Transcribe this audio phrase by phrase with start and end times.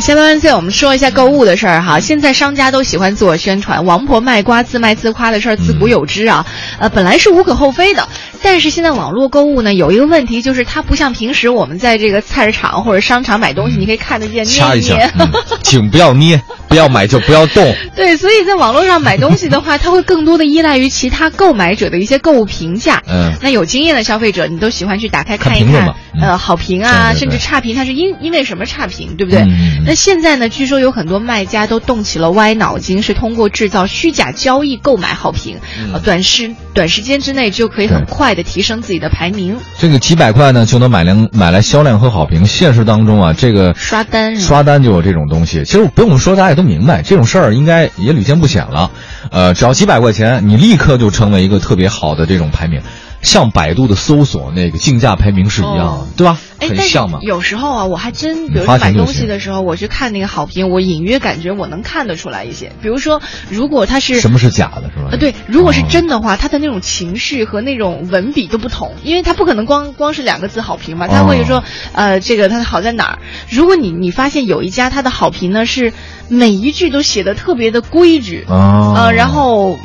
[0.00, 0.52] 下班万岁！
[0.54, 1.98] 我们说一下购物的事儿哈。
[1.98, 6.46] 现在商家都喜欢自我宣传，王婆卖瓜自卖自夸的事儿自古有之啊。
[6.78, 8.08] 呃，本来是无可厚非的，
[8.42, 15.30] 但是现在网络购物呢，有一个问题就是它不像平时我们在这个菜市场或者商场买东西，你可以看得见捏一捏。，嗯
[15.62, 17.74] 请不要捏，不要买就不要动。
[17.94, 23.02] 对，所以在网络上买东西的话，它会更多的依赖于其他购买者的一些购物评价。
[23.06, 29.42] 嗯那有经验的消费者，你都喜欢去打开看看一看呃，好评啊，对对对甚至差评，它是因因为什么差评，对不对？
[29.88, 42.44] 那现在呢，据说有很多卖家都动起了歪脑筋，是通过制造虚假交易购买好评，嗯呃，短时短时间之内就可以很快的提升自己的排名，这个几百块呢就能买量买来销量和好评。
[42.44, 45.64] 现实当中啊，这个刷单刷单就有这种东西。
[45.64, 48.90] 其实不用说，大家也都明白，这种事儿应该也屡见不鲜了。
[49.30, 52.82] 呃，只要几百块钱，你立刻就成为一个特别好的这种排名，
[53.22, 56.38] 像百度的搜索那个竞价排名是一样对吧？
[56.60, 57.20] 哎，像嘛。
[57.22, 62.72] 有时候啊，我还真，比如说买东西的时候，我去看那个好评，我隐约感觉我能看得出来一些。
[62.82, 65.08] 比如说，如果它是什么是假的，是吧？
[65.12, 73.18] 呃，对，如果是哦真的话，它的那种情绪和那种文笔都不同，因为它不可能光光是两个字好评嘛，它会说，呃，这个它好在哪儿？
[73.48, 75.92] 如果你你发现有一家它的好评呢是
[76.28, 79.78] 每一句都写的特别的规矩，哦呃，然后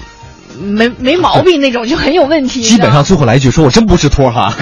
[0.59, 2.61] 没没毛病 那种，就很有问题。
[2.61, 4.53] 基本上最后来一句说：“我真不是托哈，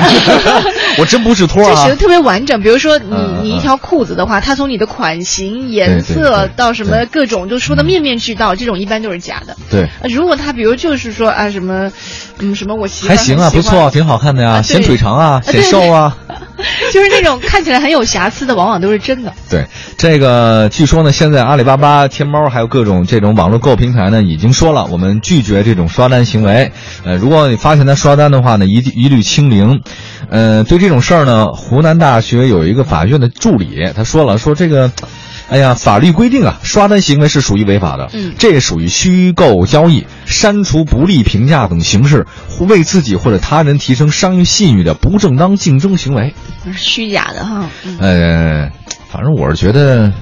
[0.97, 1.95] 我真不是托啊就写的。
[1.95, 11.91] 特别完整，比如说你你一条裤子的话，它从你的款型、颜色到什么各种，就说的面面俱到，这种一般都是假的。”对，呃如果他比如就是说啊什么，
[12.39, 16.17] 嗯什么我喜欢还行啊，不错，挺好看的呀，显腿长啊，显瘦啊。
[16.93, 19.33] 就是那种看起来很有瑕疵的，往往都是真的。
[19.49, 19.65] 对，
[19.97, 26.71] 这个据说呢，现在阿里巴巴、天猫还有各种这种网络购物平台呢，已经说了，我们拒绝这种刷单行为。
[27.05, 29.81] 呃，如果你发现他刷单的话呢，一一律清零。
[30.29, 34.91] 呃，对这种事儿呢，湖南大学有一个法院的助理，他说了，说这个。
[35.51, 42.25] 哎呀，法律规定啊，刷单行为是属于违法的，嗯这属于虚构交易、删除不利评价等形式，
[42.61, 46.33] 为自己或者他人提升商业信誉的不正当竞争行为。
[46.63, 47.69] 是虚假的哈。
[47.83, 48.71] 嗯呃，
[49.11, 50.13] 反正我是觉得，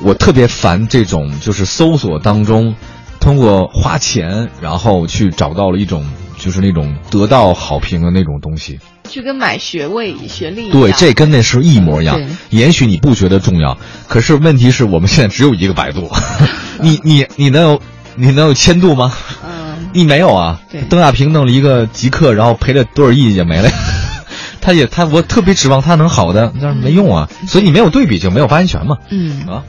[0.00, 2.76] 我特别烦这种就是搜索当中，
[3.18, 6.06] 通过花钱然后去找到了一种
[6.38, 8.78] 就是那种得到好评的那种东西。
[9.08, 10.80] 就跟买学位、学历一样。
[10.80, 12.20] 对，这跟那时候一模一样。
[12.50, 13.76] 也许你不觉得重要，
[14.06, 16.10] 可是问题是我们现在只有一个百度，
[16.80, 17.82] 你你你能有
[18.14, 19.12] 你能有千度吗？
[19.44, 20.82] 嗯，你没有啊对？
[20.82, 23.70] 邓亚萍弄了一个极客，然后赔了多少亿也没了。
[24.60, 27.28] 他也他我特别指望他能好的，但是没用啊。
[27.46, 28.98] 所以你没有对比就没有发言权嘛。
[29.08, 29.62] 嗯，啊，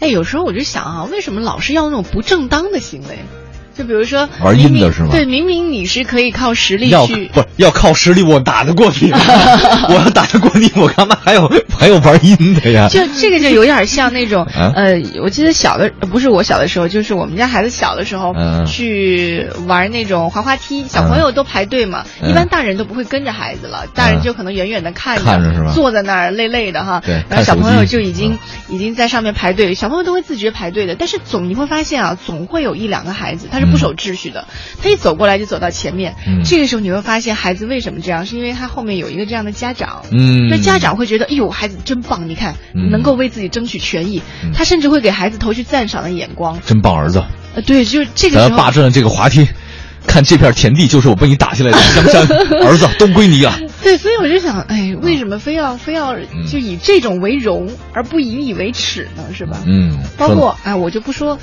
[0.00, 3.18] 哎，有时候我就想啊，为什么老是要那种不正当的行为？
[3.76, 9.10] 就比如说玩阴的是吗对，明明你是可以靠实力要去不是要靠实力，我打得过你？
[9.88, 12.88] 我要打得过你，我干嘛还有还有玩阴的呀？
[12.88, 14.72] 就这个就有点像那种，啊？
[14.74, 22.30] 呃，我记得小的不是我小的时候，就是我们家孩子小的时候、嗯去玩那种滑滑梯，小朋友都排队嘛，嗯。
[22.30, 28.38] 一般大人都不会跟着孩子了，大人就可能远远的看着，坐在那儿累累的哈，对然后小朋友就已经、嗯。
[28.68, 34.46] 已经在上面排队，小朋友都会自觉排队的，但是总你会发现啊，总会有一两个孩子他是不守秩序的，
[34.82, 36.42] 他一走过来就走到前面，嗯。
[36.44, 40.48] 这个时候你会发现孩子为什么这样，是因为他后面有一个这样的家长，嗯。
[40.48, 46.58] 那家长会觉得，哎呦，孩子真棒，你看，嗯能够为自己争取权益，嗯他甚至会给孩子投去赞赏的眼光。
[46.66, 47.22] 真棒，儿子，
[47.54, 49.46] 呃，对，就是这个咱时候，霸占了这个滑梯，
[50.04, 52.26] 看这片田地就是我被你打下来的江山，
[52.66, 53.56] 儿子都归你了。
[53.80, 59.22] 对，所以我就想，哎，为什么非要非要嗯就以这种为荣，而不引以为耻呢？
[59.32, 59.58] 是吧？
[59.64, 61.38] 嗯，包括哎，我就不说，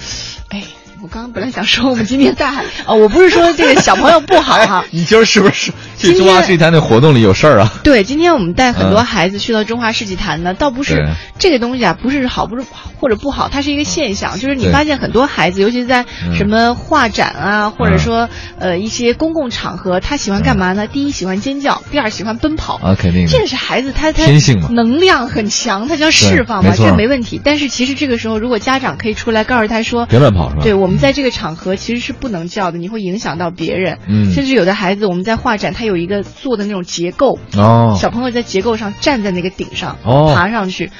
[0.49, 0.61] 哎，
[1.01, 4.85] 我刚刚本来想说我们今天带孩啊、我不是说这个小朋友不好哈。
[4.91, 7.73] 你今儿是不是去今中华天世纪坛那活动里有事儿啊？
[7.83, 12.65] 对，今天我们带很多嗯孩子去到中华世纪坛呢，倒不是这个东西啊，不是好，不是
[12.99, 18.29] 或者不好，它是一个现象，就是你发现很多孩子，尤其是在嗯什么画展啊，或者嗯说
[18.59, 20.87] 呃一些公共场合，他喜欢干嘛呢？
[20.87, 22.75] 第一喜欢尖叫，第二喜欢奔跑。
[22.75, 23.49] 啊，肯定的这。
[23.49, 27.41] 是孩子他他天性嘛能量很强，他叫释放嘛，没这没问题。
[27.43, 30.61] 但是其实这个时候，如果家长可以出来告诉他说，别乱跑是吧？
[30.61, 33.99] 对，我们在这个场合其实是不能叫的，你会影响到别人。
[34.07, 40.91] 嗯甚至有的孩子，我们在画展，他有一个做的那种结构，哦，小朋友在结构上站在那个顶上，哦爬上去。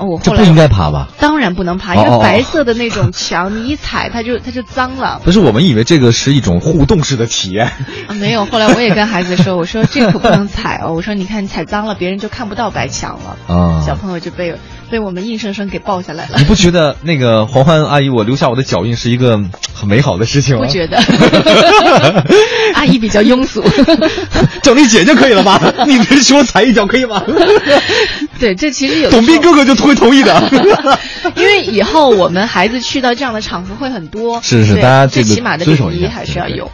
[0.00, 1.08] 哦，我后来应该爬吧？
[1.18, 5.20] 当然不能爬，哦哦哦因为白色的那种墙，你一踩它就它就脏了。
[5.24, 7.66] 不是，我们以为这个是一种互动式的体验。
[8.06, 8.44] 啊，没有。
[8.44, 13.54] 后来我也跟孩子说，我说这可不能踩哦， 我说你看你踩脏了，别人就看不到白墙了。
[13.54, 14.54] 啊小朋友就被
[14.88, 16.44] 被我们硬生生给抱下来了你。
[16.44, 19.37] 不觉得那个黄欢阿姨我留下我的脚印是一个
[19.74, 20.64] 很美好的事情吗？
[20.66, 20.96] 不觉得，
[22.74, 23.62] 阿姨比较庸俗。
[24.62, 25.60] 叫你姐就可以了吧？
[25.86, 27.22] 你别说踩一脚可以吗？
[28.38, 30.50] 对，这其实有董斌哥哥就会同意的，
[31.36, 36.70] 因为以后我们孩子去到这样的场合会很多，是是，大家这个最起码的礼仪还是要有。